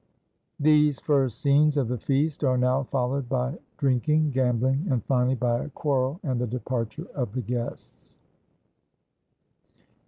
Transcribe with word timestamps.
[These 0.59 0.99
first 0.99 1.41
scenes 1.41 1.77
of 1.77 1.87
the 1.87 1.99
feast 1.99 2.43
are 2.43 2.57
now 2.57 2.81
followed 2.81 3.29
by 3.29 3.59
drink 3.77 4.09
ing, 4.09 4.31
gambling, 4.31 4.87
and 4.89 5.05
finally 5.05 5.35
by 5.35 5.59
a 5.63 5.69
quarrel 5.69 6.19
and 6.23 6.41
the 6.41 6.47
departure 6.47 7.05
of 7.13 7.33
the 7.33 7.41
guests. 7.43 8.15